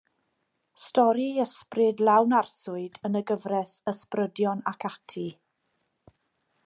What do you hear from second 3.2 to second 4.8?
gyfres Ysbrydion